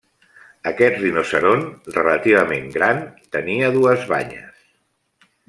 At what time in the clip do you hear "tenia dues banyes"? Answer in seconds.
3.37-4.67